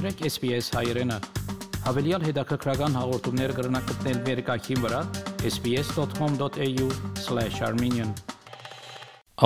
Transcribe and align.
Մաղթրեք 0.00 0.32
SPS 0.32 0.72
հայրենը։ 0.72 1.16
Հավելյալ 1.84 2.22
հետաքրքրական 2.24 2.94
հաղորդումներ 2.96 3.52
կգրնակցնել 3.56 4.20
վերկայքին 4.28 4.78
վրա 4.84 5.00
sps.com.au/armenian 5.50 8.14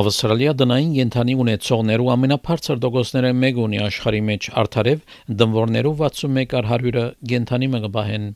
Ավստրալիա 0.03 0.53
դնային 0.61 0.93
ենթանի 1.01 1.35
ունեցողներու 1.47 2.13
ամենաբարձր 2.15 2.79
դոգոսները 2.87 3.33
մեկ 3.41 3.59
ունի 3.65 3.83
աշխարհի 3.89 4.23
մեջ 4.31 4.49
արդարև 4.63 5.03
դմվորներու 5.43 5.95
61-100-ը 6.05 7.05
ենթանի 7.35 7.71
մը 7.75 7.83
գբահեն 7.89 8.31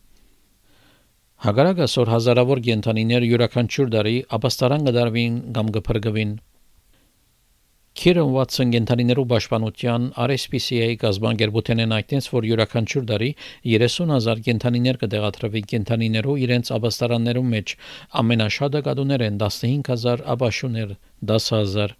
Հագարակ 1.46 1.86
ասոր 1.86 2.06
հազարավոր 2.16 2.58
գենթանիներ 2.66 3.22
յուրաքանչյուր 3.30 3.88
տարի 3.94 4.18
ապաստարան 4.40 4.90
կդարվին 4.90 5.34
կամ 5.54 5.66
կփրկվին։ 5.78 6.34
Քիրն 7.98 8.28
Վատսոն 8.30 8.72
գենթանիներու 8.72 9.22
պաշտպանության 9.30 10.04
RSPCA 10.24 10.90
գազբանգերբութենեն 11.02 11.94
այդտենց 11.96 12.28
որ 12.30 12.44
յուրաքանչյուր 12.48 13.08
տարի 13.08 13.30
30000 13.72 14.42
գենթանիներ 14.48 15.00
կդեղադրվի 15.00 15.62
գենթանիներու 15.72 16.36
իրենց 16.44 16.70
ապաստարաններու 16.76 17.42
մեջ 17.54 17.74
ամենաշատը 18.22 18.84
կադուներ 18.90 19.24
են 19.28 19.40
15000 19.42 20.22
ապաշուներ 20.36 20.94
10000 21.32 21.96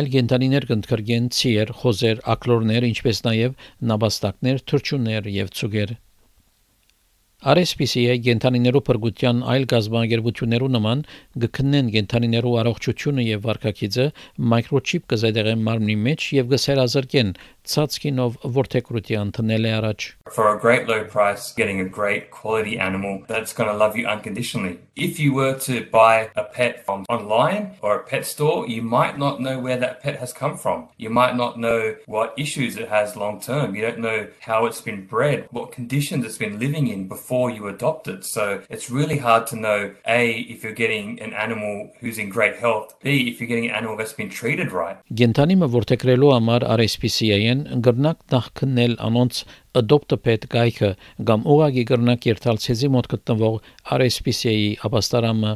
Այլ 0.00 0.10
գենթանիներ 0.16 0.70
կընդգրկեն 0.72 1.28
ցիեր, 1.36 1.76
խոզեր, 1.82 2.24
ակլորներ, 2.32 2.88
ինչպես 2.96 3.22
նաև 3.28 3.60
նաբաստակներ, 3.92 4.64
թրջուններ 4.72 5.32
եւ 5.36 5.52
ցուգեր։ 5.60 5.92
RSPCA 7.46 8.14
գենթանիներու 8.26 8.80
փրկության 8.86 9.42
այլ 9.52 9.64
գազբանգերություններու 9.70 10.70
նման 10.76 11.02
գքնեն 11.44 11.90
գենթանիներու 11.94 12.54
առողջությունը 12.62 13.26
եւ 13.26 13.44
վարքագիծը 13.44 14.06
մայկրոչիպ 14.52 15.04
կզետեղեն 15.12 15.62
մարմնի 15.68 15.96
մեջ 16.06 16.26
եւ 16.38 16.50
գսերազրկեն 16.56 17.30
ցածկինով 17.71 18.37
որթեկրության 18.57 19.31
տնել 19.37 19.65
է 19.69 19.73
առաջ 19.79 20.05
For 20.35 20.45
a 20.49 20.59
great 20.59 20.87
low 20.87 21.03
price 21.03 21.51
getting 21.57 21.79
a 21.81 21.89
great 21.97 22.31
quality 22.31 22.79
animal 22.79 23.23
that's 23.27 23.53
going 23.53 23.69
to 23.69 23.75
love 23.75 23.97
you 23.99 24.05
unconditionally. 24.07 24.79
If 24.95 25.19
you 25.19 25.33
were 25.33 25.55
to 25.67 25.85
buy 25.91 26.29
a 26.35 26.45
pet 26.55 26.85
from 26.85 27.05
online 27.09 27.75
or 27.81 27.95
a 27.95 28.03
pet 28.03 28.25
store, 28.25 28.67
you 28.67 28.81
might 28.81 29.17
not 29.17 29.41
know 29.41 29.59
where 29.59 29.77
that 29.77 30.01
pet 30.01 30.17
has 30.23 30.33
come 30.33 30.55
from. 30.57 30.87
You 30.97 31.09
might 31.09 31.35
not 31.35 31.59
know 31.59 31.95
what 32.07 32.33
issues 32.37 32.77
it 32.77 32.89
has 32.89 33.15
long 33.15 33.41
term. 33.41 33.75
You 33.75 33.83
don't 33.83 33.99
know 33.99 34.27
how 34.39 34.65
it's 34.67 34.81
been 34.81 35.05
bred, 35.05 35.47
what 35.51 35.71
conditions 35.71 36.25
it's 36.25 36.37
been 36.37 36.57
living 36.59 36.87
in 36.87 37.07
before 37.07 37.21
before 37.21 37.49
you 37.49 37.67
adopt 37.67 38.07
it. 38.07 38.25
So 38.25 38.61
it's 38.69 38.89
really 38.89 39.17
hard 39.17 39.47
to 39.47 39.55
know 39.55 39.93
A, 40.07 40.21
if 40.53 40.63
you're 40.63 40.73
getting 40.73 41.21
an 41.21 41.33
animal 41.33 41.91
who's 41.99 42.17
in 42.17 42.29
great 42.29 42.57
health, 42.57 42.95
B, 43.01 43.29
if 43.29 43.39
you're 43.39 43.47
getting 43.47 43.69
an 43.69 43.75
animal 43.75 43.95
that's 43.95 44.13
been 44.13 44.29
treated 44.29 44.71
right. 44.71 44.97
Գենտանիմը 45.21 45.69
որթեքրելու 45.75 46.31
համար 46.35 46.65
RSPCA-ն 46.75 47.54
գրնակ 47.86 48.24
նախ 48.36 48.48
քննել 48.60 48.96
անոնց 49.10 49.44
pet 50.26 50.48
գայքը 50.56 50.90
կամ 51.28 51.46
ուղագի 51.54 51.86
գրնակ 51.92 52.26
երթալ 52.32 52.60
ցեզի 52.66 52.90
մոտ 52.96 53.12
գտնվող 53.14 53.62
RSPCA-ի 54.00 54.74
ապաստարամը 54.88 55.54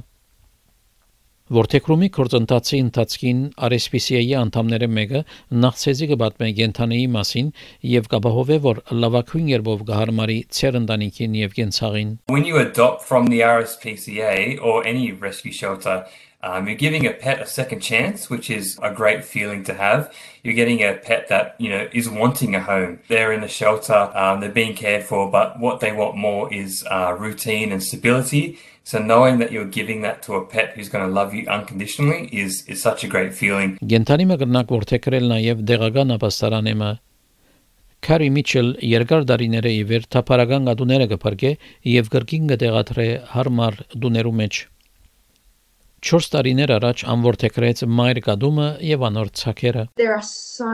Որթեքրումի 1.51 2.09
կորցընթացի 2.15 2.79
ընթացքին 2.79 3.39
RSPCA-ի 3.67 4.35
անդամները 4.39 4.89
մեկը 4.99 5.23
նախցեզի 5.65 6.09
կբատմե 6.13 6.51
գենթանեի 6.61 7.09
մասին 7.17 7.49
եւ 7.91 8.07
կապահովե 8.13 8.59
որ 8.67 8.81
լավակույն 9.03 9.49
երբով 9.51 9.83
կհարմարի 9.89 10.39
ցեր 10.61 10.79
ընտանիքին 10.85 11.35
եւ 11.41 11.57
կենցաղին 11.59 12.13
When 12.31 12.47
you 12.47 12.63
adopt 12.63 13.03
from 13.09 13.27
the 13.35 13.43
RSPCA 13.51 14.63
or 14.63 14.87
any 14.87 15.11
rescue 15.11 15.51
shelter 15.51 16.05
Um, 16.46 16.68
you're 16.68 16.76
giving 16.78 17.08
a 17.08 17.12
pet 17.12 17.42
a 17.42 17.48
second 17.48 17.80
chance, 17.80 18.30
which 18.30 18.52
is 18.52 18.78
a 18.84 18.94
great 18.94 19.26
feeling 19.26 19.64
to 19.64 19.74
have. 19.74 20.14
You're 20.44 20.54
getting 20.54 20.84
a 20.84 20.94
pet 20.94 21.28
that 21.30 21.56
you 21.58 21.70
know 21.70 21.88
is 21.92 22.08
wanting 22.08 22.54
a 22.54 22.62
home. 22.62 23.00
They're 23.08 23.32
in 23.32 23.44
a 23.44 23.48
shelter, 23.48 24.12
um, 24.14 24.42
they're 24.42 24.52
being 24.52 24.76
cared 24.76 25.04
for, 25.04 25.30
but 25.32 25.60
what 25.60 25.80
they 25.80 25.92
want 25.92 26.18
more 26.18 26.54
is 26.54 26.86
uh, 26.92 27.16
routine 27.18 27.72
and 27.72 27.82
stability. 27.82 28.60
So 28.84 29.00
knowing 29.00 29.40
that 29.40 29.52
you're 29.52 29.66
giving 29.66 30.04
that 30.04 30.22
to 30.24 30.36
a 30.36 30.46
pet 30.46 30.74
who's 30.76 30.90
going 30.90 31.04
to 31.04 31.12
love 31.12 31.34
you 31.34 31.48
unconditionally 31.48 32.30
is 32.32 32.64
is 32.68 32.80
such 32.80 33.04
a 33.04 33.08
great 33.08 33.34
feeling. 33.34 33.80
Գենտանի 33.82 34.30
մգնակ 34.34 34.76
որթեքրել 34.78 35.28
նաև 35.34 35.66
դեղական 35.72 36.14
ապաստարանեմը 36.20 36.92
Քարի 38.06 38.30
Միչել 38.38 38.68
երկար 38.86 39.24
դարիները 39.32 39.74
ի 39.80 39.84
վեր 39.90 40.04
թափարական 40.14 40.70
գատուները 40.70 41.10
կփրկե 41.16 41.52
եւ 41.96 42.14
գրքին 42.14 42.52
կտեղադրե 42.54 43.08
հարմար 43.34 43.82
դուներու 44.06 44.38
մեջ 44.46 44.64
4 46.06 46.28
տարիներ 46.34 46.72
առաջ 46.76 47.02
անորթեքրեց 47.12 47.80
մայր 48.00 48.18
կադումը 48.26 48.66
եւ 48.88 49.04
անոր 49.08 49.30
ցակերը 49.40 49.86
There 50.02 50.14
are 50.16 50.26
so 50.32 50.74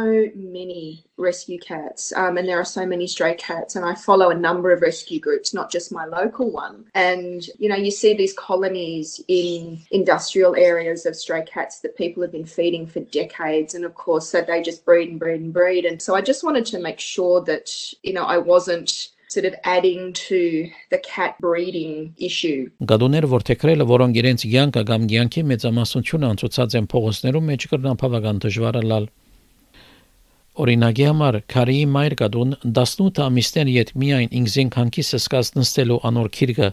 many 0.55 1.05
rescue 1.25 1.59
cats 1.65 2.11
um, 2.23 2.37
and 2.41 2.49
there 2.49 2.59
are 2.63 2.67
so 2.71 2.85
many 2.85 3.07
stray 3.07 3.35
cats 3.43 3.77
and 3.77 3.85
I 3.85 3.93
follow 3.95 4.27
a 4.31 4.35
number 4.47 4.73
of 4.73 4.81
rescue 4.81 5.21
groups 5.27 5.53
not 5.53 5.71
just 5.75 5.93
my 5.99 6.05
local 6.05 6.51
one 6.51 6.83
and 6.95 7.47
you 7.59 7.69
know 7.69 7.79
you 7.85 7.91
see 7.91 8.13
these 8.13 8.33
colonies 8.33 9.23
in 9.29 9.79
industrial 9.91 10.57
areas 10.65 11.05
of 11.05 11.15
stray 11.15 11.45
cats 11.53 11.79
that 11.79 11.95
people 11.95 12.21
have 12.23 12.33
been 12.33 12.51
feeding 12.57 12.85
for 12.85 12.99
decades 13.21 13.73
and 13.73 13.85
of 13.85 13.95
course 13.95 14.27
so 14.27 14.41
they 14.41 14.61
just 14.61 14.83
breed 14.83 15.09
and 15.11 15.19
breed 15.23 15.39
and 15.39 15.53
breed 15.53 15.85
and 15.85 16.01
so 16.01 16.13
I 16.13 16.21
just 16.33 16.43
wanted 16.43 16.65
to 16.73 16.85
make 16.89 16.99
sure 16.99 17.39
that 17.51 17.71
you 18.03 18.11
know 18.11 18.25
I 18.25 18.37
wasn't 18.37 18.91
sort 19.28 19.46
of 19.46 19.54
adding 19.64 20.12
to 20.12 20.70
the 20.90 20.98
cat 20.98 21.34
breeding 21.40 22.14
issue. 22.18 22.70
Գադուները 22.90 23.30
որթեքրելը, 23.32 23.86
որոնք 23.90 24.18
իրենց 24.22 24.44
ցանկը 24.46 24.82
կամ 24.90 25.06
ցանկի 25.12 25.42
մեծամասնությունը 25.52 26.28
անցուցած 26.32 26.76
են 26.80 26.90
փողոցներում 26.92 27.48
մեջ 27.50 27.66
կրնան 27.72 28.00
բավական 28.02 28.42
դժվարալալ։ 28.46 29.08
Օրինակի 30.56 31.04
համար 31.04 31.36
քարի 31.52 31.80
մայր 31.94 32.14
կադուն 32.20 32.52
18 32.64 33.18
ամիսներ 33.26 33.70
յետ 33.76 33.90
միայն 34.02 34.30
ինքզին 34.38 34.70
քանքիսը 34.76 35.18
սկաց 35.20 35.50
նստելու 35.58 35.98
անոր 36.08 36.30
քիրկը 36.36 36.70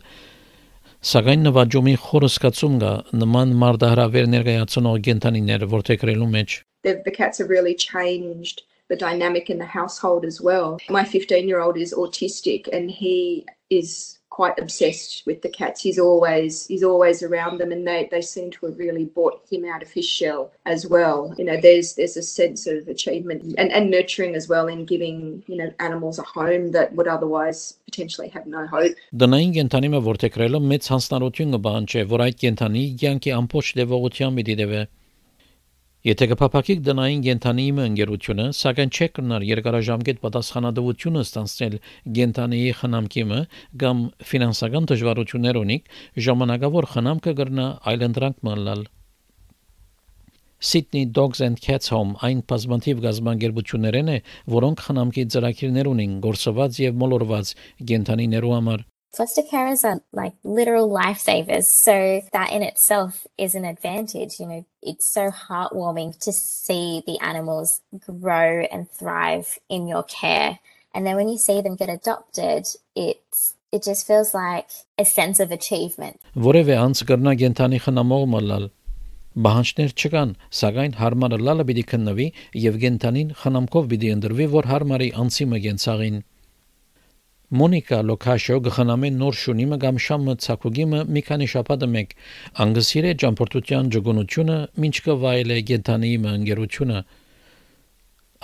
Սակայն 1.03 1.41
նվաճումի 1.43 1.95
խորսկացում 1.99 2.75
կա 2.79 2.91
նման 3.19 3.49
մարդահրավեր 3.63 4.29
ներկայացնող 4.33 5.01
գենթանիներ 5.07 5.65
որթեքրելու 5.73 6.29
մեջ 6.37 6.55
The, 6.83 7.01
the 7.03 7.11
cats 7.11 7.39
have 7.39 7.49
really 7.49 7.75
changed 7.75 8.63
the 8.92 8.96
dynamic 8.96 9.50
in 9.50 9.58
the 9.58 9.66
household 9.66 10.24
as 10.24 10.40
well. 10.40 10.78
My 10.88 11.04
15 11.04 11.46
year 11.46 11.60
old 11.60 11.76
is 11.76 11.94
autistic 11.94 12.68
and 12.72 12.90
he 12.90 13.46
is 13.70 14.18
quite 14.30 14.58
obsessed 14.58 15.24
with 15.26 15.42
the 15.42 15.48
cats. 15.48 15.82
He's 15.82 15.98
always 15.98 16.66
he's 16.66 16.84
always 16.84 17.22
around 17.22 17.58
them 17.58 17.72
and 17.72 17.86
they, 17.86 18.08
they 18.10 18.20
seem 18.22 18.50
to 18.52 18.66
have 18.66 18.78
really 18.78 19.04
brought 19.04 19.42
him 19.50 19.64
out 19.64 19.82
of 19.82 19.90
his 19.90 20.06
shell 20.06 20.52
as 20.64 20.86
well. 20.86 21.34
You 21.36 21.44
know, 21.44 21.58
there's 21.60 21.94
there's 21.94 22.16
a 22.16 22.22
sense 22.22 22.66
of 22.66 22.86
achievement 22.88 23.54
and, 23.58 23.72
and 23.72 23.90
nurturing 23.90 24.36
as 24.36 24.48
well 24.48 24.68
in 24.68 24.84
giving, 24.84 25.42
you 25.48 25.56
know, 25.56 25.70
animals 25.80 26.18
a 26.18 26.22
home 26.22 26.70
that 26.72 26.94
would 26.94 27.08
otherwise 27.08 27.74
potentially 27.86 28.28
have 28.28 28.46
no 28.46 28.66
hope. 28.66 28.94
Դնային 29.12 29.52
կենթանի 29.58 29.90
մը 29.96 30.02
որտեքրելը 30.06 30.62
մեծ 30.72 30.92
հանձնարարություն 30.94 31.58
կբան 31.58 31.90
չէ, 31.90 32.06
որ 32.14 32.24
այդ 32.28 32.40
կենթանի 32.44 32.84
կյանքի 33.02 33.34
ամբողջ 33.40 33.74
դեպողությամբ 33.80 34.40
պիտի 34.42 34.56
դեվե 34.62 34.86
Եթե 36.03 36.25
կփապակիկ 36.33 36.79
դնային 36.83 37.21
գենթանիի 37.23 37.73
ընկերությունը, 37.81 38.45
սակայն 38.59 38.89
չէ 38.91 39.05
կնար 39.17 39.43
երկարաժամկետ 39.49 40.17
պատասխանատվությունը 40.25 41.21
ստանցնել 41.23 41.77
գենթանիի 42.17 42.73
խնամքիմը 42.79 43.39
կամ 43.83 44.01
ֆինանսական 44.33 44.89
դժվարություններ 44.91 45.61
ունի, 45.61 45.79
ժամանակավոր 46.27 46.89
խնամքը 46.97 47.33
կգրնա 47.39 47.69
այլընտրանք 47.93 48.43
մնալ։ 48.49 48.83
Sydney 50.63 51.07
Dogs 51.07 51.39
and 51.47 51.63
Cats 51.63 51.91
Home 51.95 52.15
այն 52.23 52.43
բազմաթիվ 52.51 52.99
գազբանգերություններն 53.07 54.11
է, 54.13 54.21
որոնք 54.59 54.87
խնամքի 54.89 55.29
ծրագիրներ 55.35 55.91
ունին 55.95 56.19
գործված 56.27 56.83
եւ 56.83 56.99
մոլորված 57.03 57.59
գենթանիներու 57.93 58.53
համար։ 58.59 58.89
Foster 59.16 59.42
carers 59.42 59.84
are 59.84 60.00
like 60.12 60.34
literal 60.44 60.88
lifesavers. 60.88 61.64
So 61.82 62.22
that 62.32 62.52
in 62.52 62.62
itself 62.62 63.26
is 63.36 63.54
an 63.54 63.64
advantage. 63.64 64.38
You 64.38 64.46
know, 64.46 64.66
it's 64.82 65.12
so 65.12 65.30
heartwarming 65.30 66.18
to 66.20 66.32
see 66.32 67.02
the 67.06 67.18
animals 67.20 67.80
grow 67.98 68.66
and 68.70 68.88
thrive 68.90 69.58
in 69.68 69.88
your 69.88 70.04
care. 70.04 70.58
And 70.94 71.06
then 71.06 71.16
when 71.16 71.28
you 71.28 71.38
see 71.38 71.60
them 71.60 71.76
get 71.76 71.88
adopted, 71.88 72.66
it's 72.94 73.54
it 73.70 73.82
just 73.82 74.06
feels 74.06 74.32
like 74.34 74.68
a 74.98 75.04
sense 75.04 75.40
of 75.40 75.50
achievement. 75.52 76.20
Որևէ 76.36 76.76
անց 76.80 77.02
կրնա 77.08 77.34
գենթանի 77.42 77.80
խնամող 77.84 78.24
մալալ 78.34 78.70
Բանջներ 79.38 79.92
չկան, 79.94 80.30
սակայն 80.58 80.94
հարմարը 80.98 81.38
լալը 81.46 81.64
պիտի 81.68 81.82
քննվի 81.90 82.24
եւ 82.58 82.78
գենթանին 82.84 83.28
խնամքով 83.42 83.84
պիտի 83.92 84.08
ընդրվի, 84.14 84.46
որ 84.54 84.68
հարմարի 84.72 85.08
անցի 85.22 85.46
մգենցաղին 85.52 86.16
Մոնիկա 87.53 87.97
Լոքաշո 88.09 88.55
գխնամեն 88.65 89.17
նոր 89.21 89.35
շունիմը 89.39 89.77
կամ 89.83 89.97
շամը 90.05 90.33
ցակուգիմը 90.45 91.01
մի 91.17 91.21
քանի 91.27 91.47
շաբաթը 91.53 91.89
մեկ 91.95 92.15
անգսիրե 92.65 93.11
ճամփորդության 93.23 93.91
ջգոնությունը 93.95 94.55
ինչ 94.89 94.95
կվայել 95.07 95.53
է 95.53 95.59
գենթանիի 95.69 96.17
ընկերությունը 96.33 97.03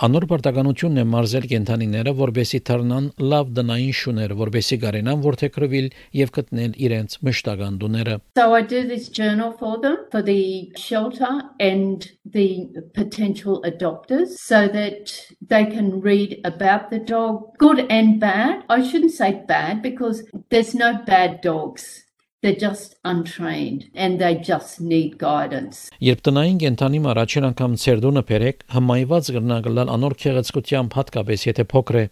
Անոր 0.00 0.24
պարտականությունն 0.30 1.00
է 1.00 1.02
մարզել 1.12 1.46
կենթանիները, 1.50 2.12
որբեսի 2.16 2.60
դառնան 2.68 3.08
լավ 3.32 3.50
դնային 3.58 3.96
շուներ, 3.98 4.32
որբեսի 4.38 4.78
գարենան 4.84 5.24
որթեքրվել 5.26 5.90
եւ 6.20 6.32
գտնել 6.36 6.78
իրենց 6.86 7.16
մշտական 7.28 7.76
դուները։ 7.82 8.14
So 8.40 8.46
I 8.56 8.62
do 8.62 8.80
this 8.88 9.10
journal 9.10 9.52
for 9.60 9.76
them 9.84 9.98
for 10.10 10.22
the 10.22 10.72
shelter 10.80 11.30
and 11.60 12.08
the 12.24 12.48
potential 12.94 13.60
adopters 13.60 14.38
so 14.40 14.68
that 14.68 15.12
they 15.46 15.66
can 15.66 16.00
read 16.00 16.40
about 16.44 16.88
the 16.88 16.98
dog, 16.98 17.58
good 17.58 17.84
and 17.90 18.18
bad. 18.18 18.64
I 18.70 18.80
shouldn't 18.80 19.12
say 19.12 19.44
bad 19.46 19.82
because 19.82 20.24
there's 20.48 20.74
no 20.74 20.94
bad 21.04 21.42
dogs. 21.42 22.06
They're 22.42 22.56
just 22.70 22.96
untrained 23.04 23.90
and 23.94 24.18
they 24.18 24.34
just 24.50 24.80
need 24.80 25.18
guidance. 25.20 25.90
Երբ 26.00 26.22
տնային 26.24 26.60
կենթանի 26.62 27.00
առաջին 27.12 27.46
անգամ 27.50 27.74
ցերդունը 27.82 28.22
բերեք, 28.30 28.64
հմայված 28.76 29.28
գրնա 29.36 29.58
գլալ 29.66 29.92
անոր 29.96 30.16
քեղեցկությամբ 30.22 30.96
հատկապես 31.00 31.44
եթե 31.50 31.66
փոքր 31.74 32.00
է։ 32.00 32.04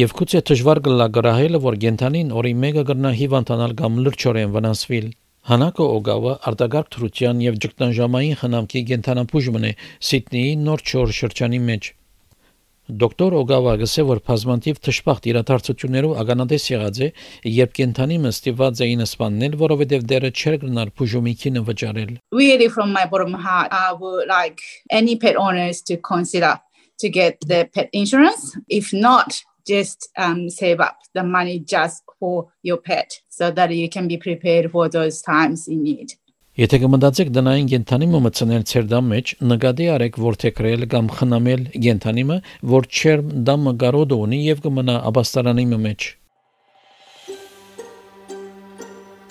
Եվ 0.00 0.16
քուցե 0.18 0.42
դժվար 0.50 0.82
գլա 0.88 1.08
գրահելը, 1.14 1.62
որ 1.68 1.78
կենթանին 1.86 2.34
օրի 2.42 2.54
մեկը 2.64 2.86
գրնա 2.90 3.14
հիվանդանալ 3.22 3.78
կամ 3.78 4.02
լրջորեն 4.02 4.52
վնասվել։ 4.58 5.08
Հանակո 5.52 5.90
օգավը 6.02 6.36
արտագարկ 6.50 6.92
թրության 6.98 7.46
եւ 7.46 7.62
ճգտանժամային 7.62 8.38
խնամքի 8.42 8.86
կենթանապուժմն 8.90 9.70
է 9.70 9.74
Սիդնեի 10.10 10.52
նոր 10.66 10.88
չոր 10.90 11.18
շրջանի 11.22 11.66
մեջ։ 11.70 11.94
Դոկտոր 12.90 13.34
Օգավա 13.38 13.72
գսե 13.78 14.02
որ 14.08 14.20
բազմանտիվ 14.26 14.78
թշպախտ 14.82 15.26
իրադարձություններով 15.30 16.16
ականատես 16.22 16.64
եղած 16.66 16.96
է, 17.06 17.08
երբ 17.46 17.76
կենթանի 17.78 18.16
մստիված 18.24 18.82
էին 18.86 19.04
սպաննել, 19.04 19.54
որովհետև 19.60 20.08
դերը 20.10 20.30
չէր 20.34 20.56
գնար 20.64 20.90
փուժումիքին 20.98 21.60
վճարել։ 21.68 22.10
Really 22.34 22.66
from 22.66 22.90
my 22.90 23.06
bottom 23.06 23.38
heart, 23.38 23.70
I 23.70 23.94
would 23.94 24.26
like 24.26 24.66
any 24.90 25.14
pet 25.14 25.38
owners 25.38 25.80
to 25.82 25.96
consider 25.96 26.58
to 26.98 27.08
get 27.08 27.38
the 27.46 27.68
pet 27.72 27.88
insurance. 27.92 28.58
If 28.66 28.92
not, 28.92 29.38
just 29.64 30.08
um, 30.18 30.50
save 30.50 30.80
up 30.80 30.98
the 31.14 31.22
money 31.22 31.60
just 31.60 32.02
for 32.18 32.48
your 32.62 32.78
pet 32.78 33.20
so 33.28 33.52
that 33.52 33.70
you 33.70 33.88
can 33.88 34.08
be 34.08 34.16
prepared 34.16 34.72
for 34.72 34.88
those 34.88 35.22
times 35.22 35.68
in 35.68 35.84
need. 35.84 36.14
Եթե 36.52 36.78
կմտածեք 36.82 37.30
դնային 37.32 37.68
գենթանիմը 37.70 38.18
մտցնել 38.26 38.64
ցեր 38.68 38.88
դամ 38.90 39.06
մեջ, 39.08 39.30
նկատի 39.52 39.84
արեք 39.88 40.16
որթեքրել 40.20 40.82
կամ 40.92 41.06
խնամել 41.16 41.62
գենթանիմը, 41.86 42.36
որ 42.72 42.88
չեր 42.92 43.22
դամը 43.48 43.72
գարոդ 43.80 44.12
ունի 44.18 44.40
եւ 44.50 44.60
կմնա 44.66 44.96
աբաստարանի 45.08 45.64
մեջ։ 45.86 46.08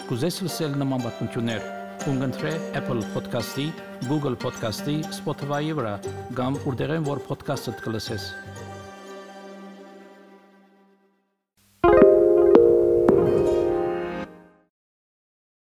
Կուզես 0.09 0.39
լսել 0.47 0.73
նման 0.81 1.05
բանություններ, 1.05 1.67
կընտրե 2.07 2.55
Apple 2.81 3.05
Podcast-ի, 3.13 3.67
Google 4.09 4.39
Podcast-ի, 4.41 4.97
Spotify-ի 5.21 5.77
վրա, 5.77 5.93
կամ 6.41 6.57
որտեղեն 6.65 7.05
որ 7.05 7.21
podcast-ը 7.29 7.77
կլսես։ 7.85 8.25